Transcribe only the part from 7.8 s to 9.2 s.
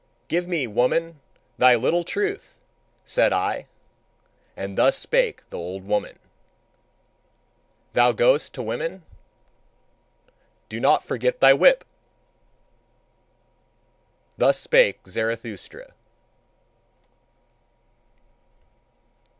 "Thou goest to women?